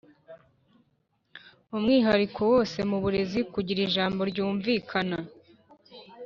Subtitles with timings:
[1.75, 5.17] umwihariko wose mu burezi kugira ijambo ryumvikana